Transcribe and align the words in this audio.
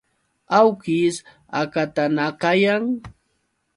Awkish 0.57 1.17
hakatanakayan. 1.53 2.83